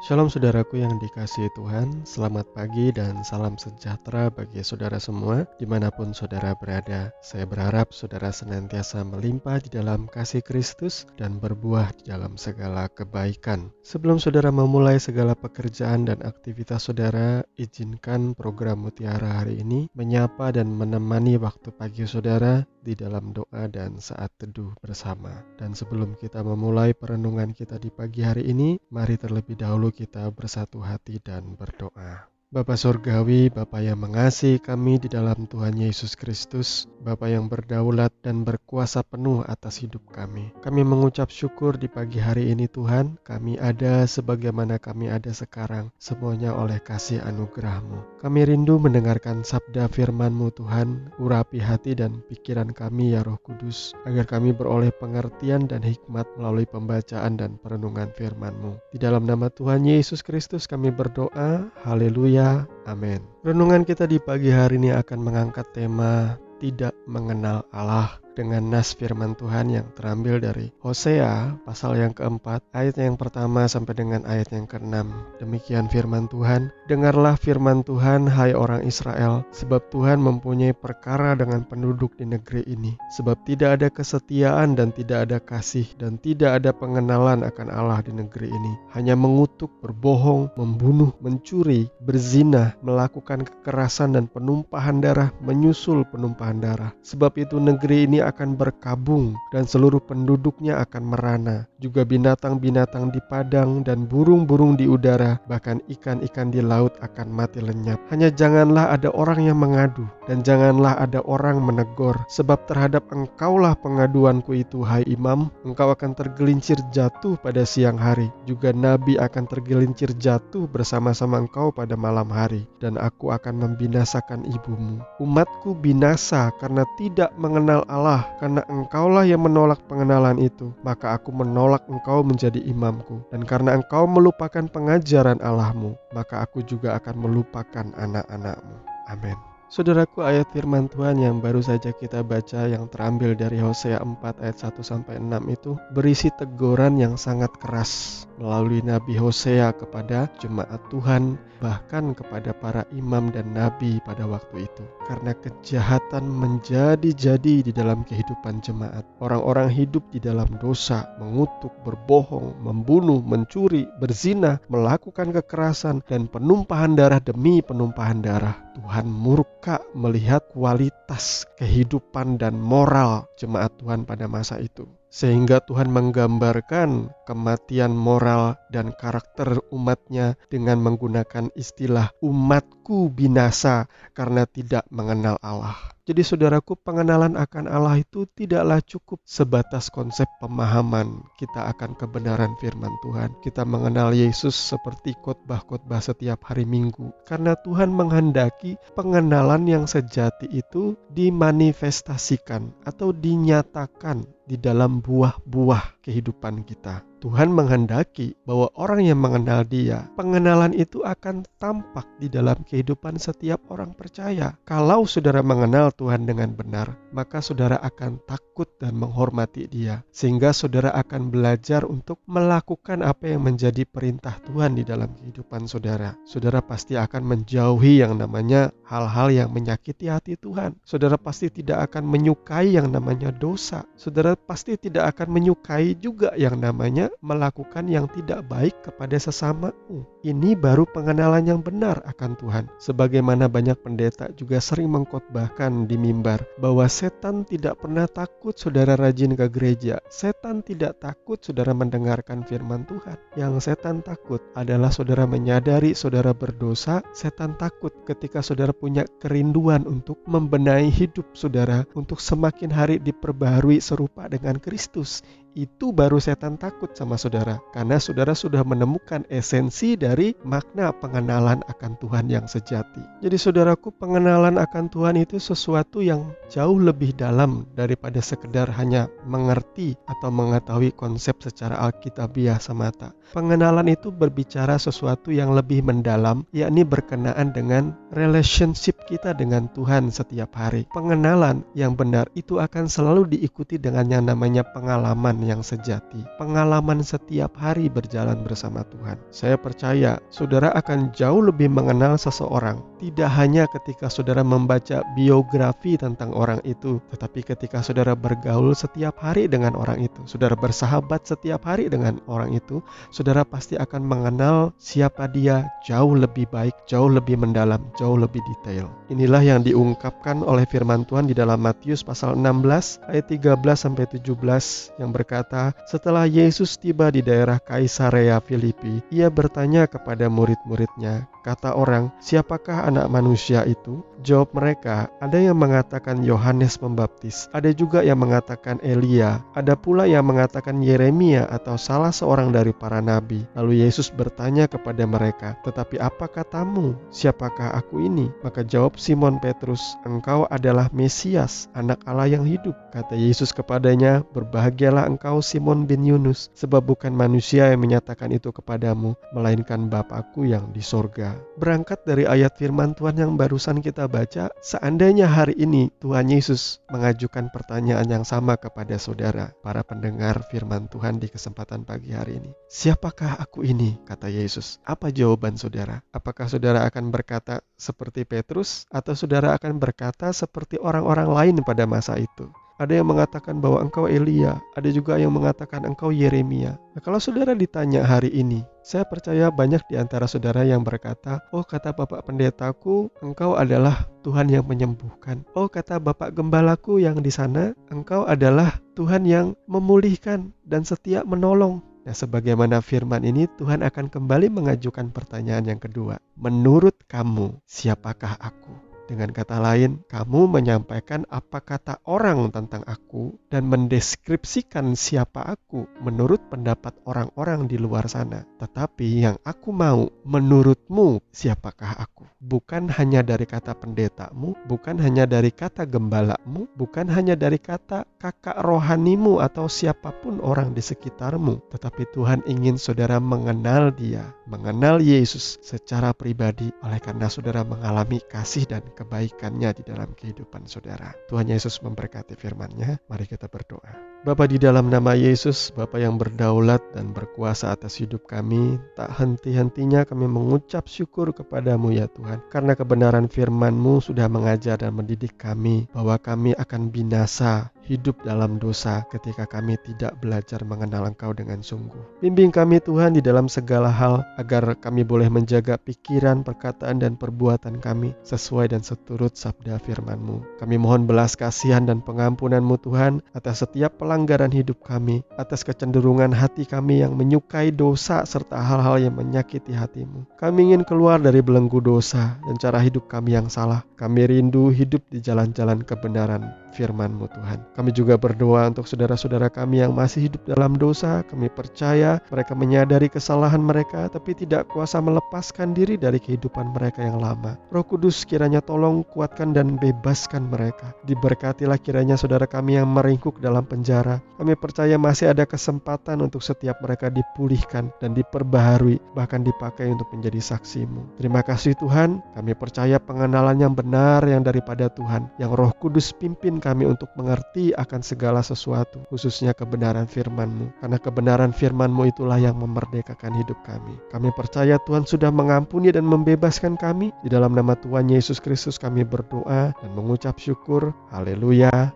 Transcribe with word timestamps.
Shalom 0.00 0.32
saudaraku 0.32 0.80
yang 0.80 0.96
dikasihi 0.96 1.52
Tuhan, 1.52 2.08
selamat 2.08 2.56
pagi 2.56 2.88
dan 2.88 3.20
salam 3.20 3.60
sejahtera 3.60 4.32
bagi 4.32 4.64
saudara 4.64 4.96
semua 4.96 5.44
di 5.60 5.68
mana 5.68 5.92
pun 5.92 6.16
saudara 6.16 6.56
berada. 6.56 7.12
Saya 7.20 7.44
berharap 7.44 7.92
saudara 7.92 8.32
senantiasa 8.32 9.04
melimpah 9.04 9.60
di 9.60 9.68
dalam 9.68 10.08
kasih 10.08 10.40
Kristus 10.40 11.04
dan 11.20 11.36
berbuah 11.36 11.92
di 12.00 12.08
dalam 12.08 12.40
segala 12.40 12.88
kebaikan. 12.88 13.68
Sebelum 13.84 14.16
saudara 14.16 14.48
memulai 14.48 14.96
segala 14.96 15.36
pekerjaan 15.36 16.08
dan 16.08 16.24
aktivitas 16.24 16.88
saudara, 16.88 17.44
izinkan 17.60 18.32
program 18.32 18.80
Mutiara 18.80 19.44
hari 19.44 19.60
ini 19.60 19.92
menyapa 19.92 20.48
dan 20.48 20.72
menemani 20.72 21.36
waktu 21.36 21.76
pagi 21.76 22.08
saudara 22.08 22.64
di 22.80 22.96
dalam 22.96 23.36
doa 23.36 23.68
dan 23.68 24.00
saat 24.00 24.32
teduh 24.40 24.72
bersama. 24.80 25.44
Dan 25.60 25.76
sebelum 25.76 26.16
kita 26.16 26.40
memulai 26.40 26.96
perenungan 26.96 27.52
kita 27.52 27.76
di 27.76 27.92
pagi 27.92 28.24
hari 28.24 28.48
ini, 28.48 28.80
mari 28.88 29.20
terlebih 29.20 29.60
dahulu 29.60 29.92
kita 29.92 30.28
bersatu 30.32 30.80
hati 30.80 31.20
dan 31.20 31.54
berdoa. 31.54 32.39
Bapa 32.50 32.74
Surgawi, 32.74 33.46
Bapa 33.46 33.78
yang 33.78 34.02
mengasihi 34.02 34.58
kami 34.58 34.98
di 34.98 35.06
dalam 35.06 35.46
Tuhan 35.46 35.78
Yesus 35.78 36.18
Kristus, 36.18 36.90
Bapa 36.98 37.30
yang 37.30 37.46
berdaulat 37.46 38.10
dan 38.26 38.42
berkuasa 38.42 39.06
penuh 39.06 39.46
atas 39.46 39.78
hidup 39.78 40.02
kami. 40.10 40.50
Kami 40.58 40.82
mengucap 40.82 41.30
syukur 41.30 41.78
di 41.78 41.86
pagi 41.86 42.18
hari 42.18 42.50
ini 42.50 42.66
Tuhan, 42.66 43.22
kami 43.22 43.54
ada 43.62 44.02
sebagaimana 44.02 44.82
kami 44.82 45.14
ada 45.14 45.30
sekarang, 45.30 45.94
semuanya 46.02 46.50
oleh 46.50 46.82
kasih 46.82 47.22
anugerah-Mu. 47.22 48.18
Kami 48.18 48.40
rindu 48.42 48.82
mendengarkan 48.82 49.46
sabda 49.46 49.86
firman-Mu 49.86 50.50
Tuhan, 50.50 51.14
urapi 51.22 51.62
hati 51.62 51.94
dan 51.94 52.18
pikiran 52.26 52.74
kami 52.74 53.14
ya 53.14 53.22
Roh 53.22 53.38
Kudus, 53.46 53.94
agar 54.10 54.26
kami 54.26 54.50
beroleh 54.50 54.90
pengertian 54.90 55.70
dan 55.70 55.86
hikmat 55.86 56.26
melalui 56.34 56.66
pembacaan 56.66 57.38
dan 57.38 57.62
perenungan 57.62 58.10
firman-Mu. 58.18 58.74
Di 58.90 58.98
dalam 58.98 59.22
nama 59.22 59.46
Tuhan 59.54 59.86
Yesus 59.86 60.26
Kristus 60.26 60.66
kami 60.66 60.90
berdoa, 60.90 61.70
haleluya 61.86 62.39
amin. 62.84 63.20
Renungan 63.40 63.82
kita 63.88 64.04
di 64.04 64.20
pagi 64.20 64.52
hari 64.52 64.76
ini 64.76 64.92
akan 64.92 65.18
mengangkat 65.24 65.66
tema 65.72 66.36
tidak 66.60 66.92
mengenal 67.08 67.64
Allah 67.72 68.19
dengan 68.38 68.62
nas 68.70 68.94
firman 68.94 69.34
Tuhan 69.34 69.72
yang 69.74 69.86
terambil 69.98 70.38
dari 70.38 70.70
Hosea 70.78 71.58
pasal 71.66 71.98
yang 71.98 72.14
keempat 72.14 72.62
ayat 72.70 72.96
yang 73.00 73.18
pertama 73.18 73.66
sampai 73.66 73.98
dengan 73.98 74.22
ayat 74.28 74.54
yang 74.54 74.70
keenam. 74.70 75.26
Demikian 75.42 75.90
firman 75.90 76.30
Tuhan, 76.30 76.70
dengarlah 76.86 77.34
firman 77.34 77.82
Tuhan 77.82 78.30
hai 78.30 78.54
orang 78.54 78.86
Israel, 78.86 79.42
sebab 79.50 79.90
Tuhan 79.90 80.22
mempunyai 80.22 80.76
perkara 80.76 81.34
dengan 81.34 81.66
penduduk 81.66 82.14
di 82.14 82.28
negeri 82.28 82.62
ini, 82.70 82.94
sebab 83.16 83.42
tidak 83.48 83.80
ada 83.80 83.88
kesetiaan 83.90 84.78
dan 84.78 84.94
tidak 84.94 85.26
ada 85.26 85.38
kasih 85.42 85.88
dan 85.98 86.20
tidak 86.22 86.62
ada 86.62 86.70
pengenalan 86.70 87.42
akan 87.42 87.68
Allah 87.72 88.00
di 88.04 88.14
negeri 88.14 88.52
ini, 88.52 88.72
hanya 88.94 89.18
mengutuk, 89.18 89.72
berbohong, 89.82 90.54
membunuh, 90.54 91.10
mencuri, 91.18 91.90
berzina, 92.04 92.76
melakukan 92.84 93.42
kekerasan 93.42 94.14
dan 94.14 94.30
penumpahan 94.30 95.02
darah, 95.02 95.34
menyusul 95.42 96.06
penumpahan 96.06 96.62
darah. 96.62 96.92
Sebab 97.02 97.34
itu 97.40 97.58
negeri 97.58 98.06
ini 98.06 98.19
akan 98.20 98.56
berkabung 98.56 99.36
dan 99.52 99.64
seluruh 99.64 100.00
penduduknya 100.00 100.80
akan 100.84 101.02
merana. 101.04 101.68
Juga 101.80 102.04
binatang-binatang 102.04 103.12
di 103.14 103.20
padang 103.30 103.80
dan 103.80 104.04
burung-burung 104.04 104.76
di 104.76 104.84
udara, 104.84 105.40
bahkan 105.48 105.80
ikan-ikan 105.88 106.52
di 106.52 106.60
laut 106.60 106.92
akan 107.00 107.32
mati 107.32 107.64
lenyap. 107.64 107.96
Hanya 108.12 108.28
janganlah 108.28 108.92
ada 108.92 109.08
orang 109.16 109.46
yang 109.46 109.56
mengadu 109.56 110.04
dan 110.26 110.42
janganlah 110.42 110.98
ada 110.98 111.22
orang 111.26 111.62
menegur, 111.62 112.14
sebab 112.30 112.66
terhadap 112.66 113.06
engkaulah 113.14 113.74
pengaduanku 113.78 114.54
itu, 114.58 114.82
hai 114.82 115.06
imam, 115.06 115.50
engkau 115.66 115.90
akan 115.94 116.14
tergelincir 116.14 116.78
jatuh 116.90 117.38
pada 117.38 117.62
siang 117.62 117.98
hari. 117.98 118.30
Juga 118.46 118.74
nabi 118.74 119.14
akan 119.18 119.46
tergelincir 119.46 120.10
jatuh 120.18 120.66
bersama-sama 120.66 121.38
engkau 121.38 121.70
pada 121.70 121.94
malam 121.94 122.26
hari, 122.30 122.66
dan 122.82 122.98
aku 122.98 123.30
akan 123.30 123.62
membinasakan 123.62 124.42
ibumu. 124.50 124.98
Umatku 125.22 125.78
binasa 125.78 126.50
karena 126.58 126.82
tidak 126.98 127.30
mengenal 127.38 127.86
Allah, 127.86 128.09
karena 128.38 128.62
engkaulah 128.70 129.24
yang 129.26 129.42
menolak 129.42 129.82
pengenalan 129.90 130.38
itu, 130.38 130.72
maka 130.86 131.18
aku 131.18 131.34
menolak 131.34 131.84
engkau 131.90 132.22
menjadi 132.22 132.62
imamku. 132.62 133.20
Dan 133.28 133.42
karena 133.42 133.76
engkau 133.76 134.06
melupakan 134.06 134.64
pengajaran 134.70 135.42
Allahmu, 135.42 135.98
maka 136.14 136.46
aku 136.46 136.62
juga 136.62 136.96
akan 136.96 137.16
melupakan 137.18 137.86
anak-anakmu. 137.98 138.76
Amin. 139.10 139.49
Saudaraku 139.70 140.26
ayat 140.26 140.50
firman 140.50 140.90
Tuhan 140.90 141.22
yang 141.22 141.38
baru 141.38 141.62
saja 141.62 141.94
kita 141.94 142.26
baca 142.26 142.66
yang 142.66 142.90
terambil 142.90 143.38
dari 143.38 143.62
Hosea 143.62 144.02
4 144.02 144.42
ayat 144.42 144.58
1 144.66 144.82
sampai 144.82 145.22
6 145.22 145.30
itu 145.46 145.78
berisi 145.94 146.26
teguran 146.34 146.98
yang 146.98 147.14
sangat 147.14 147.54
keras 147.54 148.26
melalui 148.34 148.82
Nabi 148.82 149.14
Hosea 149.14 149.70
kepada 149.70 150.26
jemaat 150.42 150.82
Tuhan 150.90 151.38
bahkan 151.60 152.16
kepada 152.16 152.56
para 152.56 152.82
imam 152.90 153.28
dan 153.30 153.52
nabi 153.52 154.00
pada 154.02 154.24
waktu 154.24 154.66
itu. 154.66 154.84
Karena 155.06 155.36
kejahatan 155.36 156.24
menjadi-jadi 156.26 157.54
di 157.70 157.70
dalam 157.70 158.02
kehidupan 158.08 158.64
jemaat. 158.64 159.04
Orang-orang 159.20 159.68
hidup 159.68 160.02
di 160.10 160.18
dalam 160.18 160.48
dosa, 160.58 161.04
mengutuk, 161.20 161.70
berbohong, 161.84 162.58
membunuh, 162.64 163.20
mencuri, 163.20 163.84
berzina, 164.00 164.58
melakukan 164.72 165.30
kekerasan 165.36 166.00
dan 166.08 166.26
penumpahan 166.26 166.96
darah 166.96 167.20
demi 167.20 167.60
penumpahan 167.60 168.24
darah. 168.24 168.56
Tuhan 168.80 169.12
murka 169.12 169.84
melihat 169.92 170.40
kualitas 170.56 171.44
kehidupan 171.60 172.40
dan 172.40 172.56
moral 172.56 173.28
jemaat 173.36 173.76
Tuhan 173.76 174.08
pada 174.08 174.24
masa 174.24 174.56
itu 174.56 174.88
sehingga 175.12 175.60
Tuhan 175.60 175.92
menggambarkan 175.92 177.12
kematian 177.28 177.92
moral 177.92 178.56
dan 178.72 178.96
karakter 178.96 179.60
umatnya 179.68 180.38
dengan 180.48 180.80
menggunakan 180.80 181.52
istilah 181.58 182.14
umatku 182.24 183.12
binasa 183.12 183.90
karena 184.16 184.48
tidak 184.48 184.86
mengenal 184.88 185.36
Allah. 185.44 185.76
Jadi 186.10 186.26
saudaraku 186.26 186.74
pengenalan 186.74 187.38
akan 187.38 187.70
Allah 187.70 188.02
itu 188.02 188.26
tidaklah 188.34 188.82
cukup 188.82 189.22
sebatas 189.22 189.94
konsep 189.94 190.26
pemahaman 190.42 191.22
kita 191.38 191.70
akan 191.70 191.94
kebenaran 191.94 192.50
firman 192.58 192.90
Tuhan. 193.06 193.30
Kita 193.46 193.62
mengenal 193.62 194.10
Yesus 194.10 194.58
seperti 194.58 195.14
khotbah-khotbah 195.22 196.02
setiap 196.02 196.50
hari 196.50 196.66
Minggu. 196.66 197.14
Karena 197.30 197.54
Tuhan 197.62 197.94
menghendaki 197.94 198.74
pengenalan 198.98 199.70
yang 199.70 199.86
sejati 199.86 200.50
itu 200.50 200.98
dimanifestasikan 201.14 202.74
atau 202.82 203.14
dinyatakan 203.14 204.26
di 204.50 204.58
dalam 204.58 204.98
buah-buah 204.98 206.02
kehidupan 206.02 206.66
kita. 206.66 207.06
Tuhan 207.20 207.52
menghendaki 207.52 208.32
bahwa 208.48 208.72
orang 208.80 209.04
yang 209.04 209.20
mengenal 209.20 209.60
Dia, 209.68 210.08
pengenalan 210.16 210.72
itu 210.72 211.04
akan 211.04 211.44
tampak 211.60 212.08
di 212.16 212.32
dalam 212.32 212.64
kehidupan 212.64 213.20
setiap 213.20 213.60
orang 213.68 213.92
percaya. 213.92 214.56
Kalau 214.64 215.04
saudara 215.04 215.44
mengenal 215.44 215.92
Tuhan 215.92 216.24
dengan 216.24 216.56
benar, 216.56 216.96
maka 217.12 217.44
saudara 217.44 217.76
akan 217.84 218.24
takut 218.24 218.72
dan 218.80 218.96
menghormati 218.96 219.68
Dia, 219.68 220.00
sehingga 220.08 220.56
saudara 220.56 220.96
akan 220.96 221.28
belajar 221.28 221.84
untuk 221.84 222.24
melakukan 222.24 223.04
apa 223.04 223.36
yang 223.36 223.44
menjadi 223.44 223.84
perintah 223.84 224.40
Tuhan 224.48 224.80
di 224.80 224.88
dalam 224.88 225.12
kehidupan 225.12 225.68
saudara. 225.68 226.16
Saudara 226.24 226.64
pasti 226.64 226.96
akan 226.96 227.20
menjauhi 227.20 228.00
yang 228.00 228.16
namanya 228.16 228.72
hal-hal 228.88 229.28
yang 229.28 229.52
menyakiti 229.52 230.08
hati 230.08 230.40
Tuhan. 230.40 230.80
Saudara 230.88 231.20
pasti 231.20 231.52
tidak 231.52 231.92
akan 231.92 232.08
menyukai 232.08 232.80
yang 232.80 232.88
namanya 232.88 233.28
dosa. 233.28 233.84
Saudara 234.00 234.39
pasti 234.48 234.78
tidak 234.80 235.16
akan 235.16 235.28
menyukai 235.34 235.98
juga 235.98 236.32
yang 236.38 236.56
namanya 236.56 237.12
melakukan 237.20 237.84
yang 237.90 238.08
tidak 238.08 238.46
baik 238.48 238.72
kepada 238.80 239.18
sesamamu. 239.20 240.06
Ini 240.24 240.56
baru 240.56 240.84
pengenalan 240.88 241.48
yang 241.48 241.60
benar 241.60 242.00
akan 242.04 242.36
Tuhan. 242.36 242.64
Sebagaimana 242.80 243.48
banyak 243.48 243.76
pendeta 243.80 244.32
juga 244.36 244.60
sering 244.60 244.92
mengkhotbahkan 244.92 245.88
di 245.88 245.96
mimbar 245.96 246.44
bahwa 246.60 246.84
setan 246.86 247.44
tidak 247.44 247.80
pernah 247.82 248.08
takut 248.08 248.56
saudara 248.56 248.94
rajin 248.94 249.36
ke 249.36 249.46
gereja. 249.52 249.98
Setan 250.12 250.64
tidak 250.64 251.00
takut 251.02 251.40
saudara 251.40 251.76
mendengarkan 251.76 252.46
firman 252.46 252.86
Tuhan. 252.86 253.18
Yang 253.36 253.68
setan 253.68 254.00
takut 254.00 254.40
adalah 254.56 254.94
saudara 254.94 255.26
menyadari 255.26 255.92
saudara 255.92 256.30
berdosa. 256.30 257.02
Setan 257.10 257.58
takut 257.58 257.92
ketika 258.06 258.40
saudara 258.40 258.70
punya 258.70 259.04
kerinduan 259.18 259.84
untuk 259.88 260.22
membenahi 260.30 260.88
hidup 260.88 261.26
saudara 261.34 261.82
untuk 261.98 262.22
semakin 262.22 262.70
hari 262.70 262.96
diperbaharui 263.02 263.82
serupa 263.82 264.29
dengan 264.30 264.62
Kristus 264.62 265.26
itu 265.58 265.90
baru 265.90 266.22
setan 266.22 266.54
takut 266.54 266.92
sama 266.94 267.18
saudara 267.18 267.58
karena 267.74 267.98
saudara 267.98 268.32
sudah 268.36 268.62
menemukan 268.62 269.26
esensi 269.32 269.98
dari 269.98 270.34
makna 270.46 270.94
pengenalan 270.94 271.62
akan 271.66 271.98
Tuhan 271.98 272.30
yang 272.30 272.46
sejati. 272.46 273.02
Jadi 273.24 273.36
saudaraku 273.36 273.90
pengenalan 273.94 274.56
akan 274.56 274.86
Tuhan 274.92 275.18
itu 275.18 275.42
sesuatu 275.42 275.98
yang 276.00 276.30
jauh 276.50 276.78
lebih 276.78 277.14
dalam 277.18 277.66
daripada 277.74 278.22
sekedar 278.22 278.70
hanya 278.74 279.10
mengerti 279.26 279.98
atau 280.06 280.30
mengetahui 280.30 280.94
konsep 280.94 281.38
secara 281.42 281.78
alkitabiah 281.78 282.62
semata. 282.62 283.14
Pengenalan 283.30 283.86
itu 283.86 284.10
berbicara 284.10 284.74
sesuatu 284.74 285.30
yang 285.30 285.54
lebih 285.54 285.86
mendalam 285.86 286.42
yakni 286.50 286.82
berkenaan 286.82 287.54
dengan 287.54 287.94
relationship 288.10 289.06
kita 289.06 289.38
dengan 289.38 289.70
Tuhan 289.70 290.10
setiap 290.10 290.50
hari. 290.58 290.90
Pengenalan 290.90 291.62
yang 291.78 291.94
benar 291.94 292.26
itu 292.34 292.58
akan 292.58 292.90
selalu 292.90 293.38
diikuti 293.38 293.78
dengan 293.78 294.10
yang 294.10 294.26
namanya 294.26 294.66
pengalaman 294.66 295.39
yang 295.44 295.64
sejati, 295.64 296.24
pengalaman 296.36 297.00
setiap 297.04 297.56
hari 297.56 297.88
berjalan 297.88 298.40
bersama 298.44 298.84
Tuhan. 298.88 299.16
Saya 299.32 299.56
percaya 299.56 300.20
saudara 300.28 300.72
akan 300.76 301.12
jauh 301.16 301.40
lebih 301.44 301.72
mengenal 301.72 302.20
seseorang, 302.20 302.80
tidak 303.00 303.32
hanya 303.32 303.64
ketika 303.64 304.12
saudara 304.12 304.44
membaca 304.44 305.00
biografi 305.16 305.96
tentang 305.96 306.36
orang 306.36 306.60
itu, 306.68 307.00
tetapi 307.08 307.40
ketika 307.40 307.80
saudara 307.80 308.12
bergaul 308.12 308.76
setiap 308.76 309.16
hari 309.24 309.48
dengan 309.48 309.72
orang 309.72 310.04
itu, 310.04 310.20
saudara 310.28 310.52
bersahabat 310.52 311.24
setiap 311.24 311.64
hari 311.64 311.88
dengan 311.88 312.20
orang 312.28 312.52
itu, 312.52 312.84
saudara 313.08 313.48
pasti 313.48 313.80
akan 313.80 314.04
mengenal 314.04 314.76
siapa 314.76 315.32
dia 315.32 315.72
jauh 315.88 316.12
lebih 316.12 316.44
baik, 316.52 316.76
jauh 316.84 317.08
lebih 317.08 317.40
mendalam, 317.40 317.80
jauh 317.96 318.20
lebih 318.20 318.44
detail. 318.44 318.92
Inilah 319.08 319.40
yang 319.40 319.64
diungkapkan 319.64 320.44
oleh 320.44 320.68
firman 320.68 321.08
Tuhan 321.08 321.24
di 321.24 321.32
dalam 321.32 321.64
Matius 321.64 322.04
pasal 322.04 322.36
16 322.36 323.00
ayat 323.08 323.26
13 323.32 323.56
sampai 323.80 324.04
17 324.12 324.92
yang 325.00 325.10
berkata, 325.10 325.72
"Setelah 325.88 326.28
Yesus 326.28 326.76
tiba 326.76 327.08
di 327.08 327.24
daerah 327.24 327.56
Kaisarea 327.56 328.36
Filipi, 328.44 329.00
ia 329.08 329.32
bertanya 329.32 329.88
kepada 329.88 330.28
murid-muridnya, 330.28 331.30
Kata 331.40 331.72
orang, 331.72 332.12
siapakah 332.20 332.84
anak 332.90 333.06
manusia 333.06 333.62
itu? 333.64 334.02
Jawab 334.20 334.52
mereka, 334.52 335.08
ada 335.16 335.40
yang 335.40 335.56
mengatakan 335.56 336.20
Yohanes 336.20 336.76
Pembaptis, 336.76 337.48
ada 337.56 337.72
juga 337.72 338.04
yang 338.04 338.20
mengatakan 338.20 338.76
Elia, 338.84 339.40
ada 339.56 339.72
pula 339.72 340.04
yang 340.04 340.28
mengatakan 340.28 340.84
Yeremia 340.84 341.48
atau 341.48 341.80
salah 341.80 342.12
seorang 342.12 342.52
dari 342.52 342.76
para 342.76 343.00
nabi. 343.00 343.48
Lalu 343.56 343.80
Yesus 343.80 344.12
bertanya 344.12 344.68
kepada 344.68 345.08
mereka, 345.08 345.56
tetapi 345.64 345.96
apa 345.96 346.28
katamu? 346.28 347.00
Siapakah 347.08 347.72
aku 347.72 348.04
ini? 348.04 348.28
Maka 348.44 348.60
jawab 348.60 349.00
Simon 349.00 349.40
Petrus, 349.40 349.80
engkau 350.04 350.44
adalah 350.52 350.92
Mesias, 350.92 351.72
anak 351.72 352.04
Allah 352.04 352.28
yang 352.28 352.44
hidup. 352.44 352.76
Kata 352.92 353.16
Yesus 353.16 353.56
kepadanya, 353.56 354.20
berbahagialah 354.36 355.08
engkau 355.08 355.40
Simon 355.40 355.88
bin 355.88 356.04
Yunus, 356.04 356.52
sebab 356.52 356.84
bukan 356.84 357.16
manusia 357.16 357.72
yang 357.72 357.80
menyatakan 357.80 358.28
itu 358.36 358.52
kepadamu, 358.52 359.16
melainkan 359.32 359.88
Bapakku 359.88 360.44
yang 360.44 360.68
di 360.76 360.84
sorga. 360.84 361.36
Berangkat 361.56 362.04
dari 362.04 362.24
ayat 362.28 362.56
firman 362.56 362.79
Tuhan 362.96 363.20
yang 363.20 363.36
barusan 363.36 363.84
kita 363.84 364.08
baca, 364.08 364.48
seandainya 364.64 365.28
hari 365.28 365.52
ini 365.60 365.92
Tuhan 366.00 366.32
Yesus 366.32 366.80
mengajukan 366.88 367.52
pertanyaan 367.52 368.08
yang 368.08 368.24
sama 368.24 368.56
kepada 368.56 368.96
saudara, 368.96 369.52
para 369.60 369.84
pendengar 369.84 370.40
firman 370.48 370.88
Tuhan 370.88 371.20
di 371.20 371.28
kesempatan 371.28 371.84
pagi 371.84 372.16
hari 372.16 372.40
ini. 372.40 372.50
Siapakah 372.72 373.36
aku 373.36 373.60
ini? 373.60 374.00
kata 374.08 374.32
Yesus. 374.32 374.80
Apa 374.88 375.12
jawaban 375.12 375.60
saudara? 375.60 376.00
Apakah 376.16 376.48
saudara 376.48 376.88
akan 376.88 377.12
berkata 377.12 377.60
seperti 377.76 378.24
Petrus 378.24 378.88
atau 378.88 379.12
saudara 379.12 379.52
akan 379.60 379.76
berkata 379.76 380.32
seperti 380.32 380.80
orang-orang 380.80 381.28
lain 381.28 381.56
pada 381.60 381.84
masa 381.84 382.16
itu? 382.16 382.48
Ada 382.80 383.04
yang 383.04 383.12
mengatakan 383.12 383.60
bahwa 383.60 383.84
engkau 383.84 384.08
Elia, 384.08 384.56
ada 384.72 384.88
juga 384.88 385.20
yang 385.20 385.36
mengatakan 385.36 385.84
engkau 385.84 386.08
Yeremia. 386.08 386.80
Nah, 386.96 387.00
kalau 387.04 387.20
saudara 387.20 387.52
ditanya 387.52 388.08
hari 388.08 388.32
ini, 388.32 388.64
saya 388.80 389.04
percaya 389.04 389.52
banyak 389.52 389.84
di 389.92 390.00
antara 390.00 390.24
saudara 390.24 390.64
yang 390.64 390.80
berkata, 390.80 391.44
"Oh, 391.52 391.60
kata 391.60 391.92
Bapak 391.92 392.24
Pendetaku, 392.24 393.12
engkau 393.20 393.52
adalah 393.52 394.08
Tuhan 394.24 394.48
yang 394.48 394.64
menyembuhkan. 394.64 395.44
Oh, 395.52 395.68
kata 395.68 396.00
Bapak 396.00 396.32
Gembalaku 396.32 397.04
yang 397.04 397.20
di 397.20 397.28
sana, 397.28 397.76
engkau 397.92 398.24
adalah 398.24 398.80
Tuhan 398.96 399.28
yang 399.28 399.52
memulihkan 399.68 400.48
dan 400.64 400.80
setia 400.88 401.20
menolong." 401.20 401.84
Nah, 402.08 402.16
sebagaimana 402.16 402.80
firman 402.80 403.28
ini, 403.28 403.44
Tuhan 403.60 403.84
akan 403.84 404.08
kembali 404.08 404.48
mengajukan 404.48 405.12
pertanyaan 405.12 405.68
yang 405.68 405.80
kedua. 405.84 406.16
Menurut 406.32 406.96
kamu, 407.04 407.60
siapakah 407.68 408.40
aku? 408.40 408.89
Dengan 409.10 409.34
kata 409.34 409.58
lain, 409.58 410.06
kamu 410.06 410.46
menyampaikan 410.46 411.26
apa 411.26 411.58
kata 411.58 411.98
orang 412.06 412.54
tentang 412.54 412.86
aku 412.86 413.34
dan 413.50 413.66
mendeskripsikan 413.66 414.94
siapa 414.94 415.42
aku 415.50 415.90
menurut 415.98 416.38
pendapat 416.46 416.94
orang-orang 417.10 417.66
di 417.66 417.74
luar 417.74 418.06
sana. 418.06 418.46
Tetapi 418.62 419.06
yang 419.18 419.34
aku 419.42 419.74
mau, 419.74 420.06
menurutmu 420.22 421.26
siapakah 421.34 421.98
aku? 421.98 422.22
Bukan 422.38 422.86
hanya 422.94 423.26
dari 423.26 423.50
kata 423.50 423.74
pendetamu, 423.74 424.54
bukan 424.70 425.02
hanya 425.02 425.26
dari 425.26 425.50
kata 425.50 425.90
gembalamu, 425.90 426.70
bukan 426.78 427.10
hanya 427.10 427.34
dari 427.34 427.58
kata 427.58 428.06
kakak 428.14 428.62
rohanimu 428.62 429.42
atau 429.42 429.66
siapa 429.66 430.14
pun 430.22 430.38
orang 430.38 430.70
di 430.70 430.86
sekitarmu, 430.86 431.66
tetapi 431.74 432.06
Tuhan 432.14 432.46
ingin 432.46 432.78
saudara 432.78 433.18
mengenal 433.18 433.90
Dia, 433.90 434.22
mengenal 434.46 435.02
Yesus 435.02 435.58
secara 435.66 436.14
pribadi 436.14 436.70
oleh 436.86 437.02
karena 437.02 437.26
saudara 437.26 437.66
mengalami 437.66 438.22
kasih 438.22 438.70
dan 438.70 438.86
kebaikannya 439.00 439.72
di 439.72 439.82
dalam 439.88 440.12
kehidupan 440.12 440.68
saudara. 440.68 441.16
Tuhan 441.32 441.48
Yesus 441.48 441.80
memberkati 441.80 442.36
firman-Nya. 442.36 443.00
Mari 443.08 443.24
kita 443.24 443.48
berdoa. 443.48 444.10
Bapa 444.20 444.44
di 444.44 444.60
dalam 444.60 444.92
nama 444.92 445.16
Yesus, 445.16 445.72
Bapa 445.72 445.96
yang 445.96 446.20
berdaulat 446.20 446.84
dan 446.92 447.16
berkuasa 447.16 447.72
atas 447.72 447.96
hidup 447.96 448.28
kami, 448.28 448.76
tak 448.92 449.08
henti-hentinya 449.16 450.04
kami 450.04 450.28
mengucap 450.28 450.84
syukur 450.84 451.32
kepadamu 451.32 451.96
ya 451.96 452.04
Tuhan. 452.12 452.44
Karena 452.52 452.76
kebenaran 452.76 453.32
firman-Mu 453.32 454.04
sudah 454.04 454.28
mengajar 454.28 454.76
dan 454.76 454.92
mendidik 454.92 455.40
kami 455.40 455.88
bahwa 455.96 456.20
kami 456.20 456.52
akan 456.52 456.92
binasa 456.92 457.72
hidup 457.90 458.22
dalam 458.22 458.62
dosa 458.62 459.02
ketika 459.10 459.50
kami 459.50 459.74
tidak 459.82 460.14
belajar 460.22 460.62
mengenal 460.62 461.10
Engkau 461.10 461.34
dengan 461.34 461.58
sungguh. 461.58 462.22
Bimbing 462.22 462.54
kami 462.54 462.78
Tuhan 462.78 463.18
di 463.18 463.22
dalam 463.24 463.50
segala 463.50 463.90
hal 463.90 464.22
agar 464.38 464.78
kami 464.78 465.02
boleh 465.02 465.26
menjaga 465.26 465.74
pikiran, 465.74 466.46
perkataan, 466.46 467.02
dan 467.02 467.18
perbuatan 467.18 467.82
kami 467.82 468.14
sesuai 468.22 468.70
dan 468.70 468.86
seturut 468.86 469.34
sabda 469.34 469.82
firman-Mu. 469.82 470.62
Kami 470.62 470.78
mohon 470.78 471.10
belas 471.10 471.34
kasihan 471.34 471.82
dan 471.82 471.98
pengampunan-Mu 471.98 472.78
Tuhan 472.78 473.18
atas 473.34 473.66
setiap 473.66 473.98
pelanggaran 473.98 474.54
hidup 474.54 474.86
kami, 474.86 475.26
atas 475.34 475.66
kecenderungan 475.66 476.30
hati 476.30 476.62
kami 476.62 477.02
yang 477.02 477.18
menyukai 477.18 477.74
dosa 477.74 478.22
serta 478.22 478.62
hal-hal 478.62 479.02
yang 479.02 479.18
menyakiti 479.18 479.74
hatimu. 479.74 480.30
Kami 480.38 480.70
ingin 480.70 480.86
keluar 480.86 481.18
dari 481.18 481.42
belenggu 481.42 481.82
dosa 481.82 482.38
dan 482.46 482.54
cara 482.60 482.78
hidup 482.78 483.10
kami 483.10 483.34
yang 483.34 483.50
salah. 483.50 483.82
Kami 483.98 484.28
rindu 484.28 484.70
hidup 484.70 485.02
di 485.10 485.18
jalan-jalan 485.20 485.82
kebenaran 485.82 486.46
firman-Mu 486.72 487.26
Tuhan. 487.34 487.60
Kami 487.80 487.96
juga 487.96 488.20
berdoa 488.20 488.68
untuk 488.68 488.84
saudara-saudara 488.84 489.48
kami 489.48 489.80
yang 489.80 489.96
masih 489.96 490.28
hidup 490.28 490.44
dalam 490.44 490.76
dosa. 490.76 491.24
Kami 491.24 491.48
percaya 491.48 492.20
mereka 492.28 492.52
menyadari 492.52 493.08
kesalahan 493.08 493.56
mereka 493.56 494.04
tapi 494.12 494.36
tidak 494.36 494.68
kuasa 494.68 495.00
melepaskan 495.00 495.72
diri 495.72 495.96
dari 495.96 496.20
kehidupan 496.20 496.76
mereka 496.76 497.00
yang 497.00 497.16
lama. 497.16 497.56
Roh 497.72 497.80
Kudus 497.80 498.28
kiranya 498.28 498.60
tolong 498.60 499.00
kuatkan 499.08 499.56
dan 499.56 499.80
bebaskan 499.80 500.52
mereka. 500.52 500.92
Diberkatilah 501.08 501.80
kiranya 501.80 502.20
saudara 502.20 502.44
kami 502.44 502.76
yang 502.76 502.92
meringkuk 502.92 503.40
dalam 503.40 503.64
penjara. 503.64 504.20
Kami 504.36 504.52
percaya 504.60 505.00
masih 505.00 505.32
ada 505.32 505.48
kesempatan 505.48 506.20
untuk 506.20 506.44
setiap 506.44 506.84
mereka 506.84 507.08
dipulihkan 507.08 507.88
dan 507.96 508.12
diperbaharui 508.12 509.00
bahkan 509.16 509.40
dipakai 509.40 509.88
untuk 509.88 510.12
menjadi 510.12 510.52
saksimu. 510.52 511.16
Terima 511.16 511.40
kasih 511.40 511.72
Tuhan, 511.80 512.20
kami 512.36 512.52
percaya 512.60 513.00
pengenalan 513.00 513.56
yang 513.56 513.72
benar 513.72 514.20
yang 514.28 514.44
daripada 514.44 514.92
Tuhan, 514.92 515.32
yang 515.40 515.56
roh 515.56 515.72
kudus 515.80 516.12
pimpin 516.12 516.60
kami 516.60 516.84
untuk 516.84 517.08
mengerti 517.16 517.69
akan 517.76 518.00
segala 518.02 518.40
sesuatu, 518.44 519.00
khususnya 519.08 519.54
kebenaran 519.54 520.08
firman-Mu. 520.10 520.82
Karena 520.82 520.98
kebenaran 520.98 521.52
firman-Mu 521.54 522.10
itulah 522.10 522.36
yang 522.36 522.58
memerdekakan 522.58 523.32
hidup 523.38 523.58
kami. 523.62 523.94
Kami 524.10 524.28
percaya 524.34 524.76
Tuhan 524.84 525.06
sudah 525.06 525.30
mengampuni 525.30 525.94
dan 525.94 526.06
membebaskan 526.06 526.76
kami. 526.80 527.14
Di 527.22 527.28
dalam 527.30 527.54
nama 527.54 527.78
Tuhan 527.78 528.10
Yesus 528.10 528.42
Kristus 528.42 528.76
kami 528.76 529.06
berdoa 529.06 529.72
dan 529.72 529.90
mengucap 529.94 530.36
syukur. 530.42 530.90
Haleluya. 531.14 531.92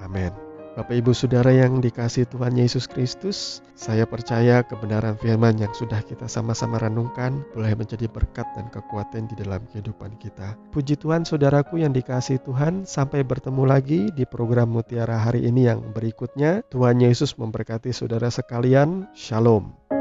Amin. 0.00 0.47
Bapak 0.78 0.94
Ibu 0.94 1.10
Saudara 1.10 1.50
yang 1.50 1.82
dikasih 1.82 2.30
Tuhan 2.30 2.54
Yesus 2.54 2.86
Kristus, 2.86 3.66
saya 3.74 4.06
percaya 4.06 4.62
kebenaran 4.62 5.18
firman 5.18 5.58
yang 5.58 5.74
sudah 5.74 5.98
kita 6.06 6.30
sama-sama 6.30 6.78
renungkan 6.78 7.42
boleh 7.50 7.74
menjadi 7.74 8.06
berkat 8.06 8.46
dan 8.54 8.70
kekuatan 8.70 9.26
di 9.26 9.34
dalam 9.42 9.58
kehidupan 9.74 10.14
kita. 10.22 10.54
Puji 10.70 10.94
Tuhan 10.94 11.26
saudaraku 11.26 11.82
yang 11.82 11.90
dikasih 11.90 12.38
Tuhan, 12.46 12.86
sampai 12.86 13.26
bertemu 13.26 13.66
lagi 13.66 14.14
di 14.14 14.22
program 14.22 14.70
Mutiara 14.70 15.18
hari 15.18 15.50
ini 15.50 15.66
yang 15.66 15.82
berikutnya. 15.90 16.62
Tuhan 16.70 17.02
Yesus 17.02 17.34
memberkati 17.34 17.90
saudara 17.90 18.30
sekalian. 18.30 19.10
Shalom. 19.18 19.97